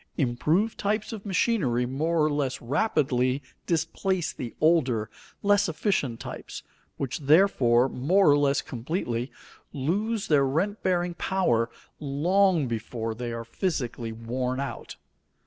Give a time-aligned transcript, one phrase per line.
[0.17, 5.11] Improved types of machinery more or less rapidly displace the older,
[5.43, 6.63] less efficient types,
[6.97, 9.31] which, therefore, more or less completely
[9.73, 11.69] lose their rent bearing power
[11.99, 14.95] long before they are physically worn out.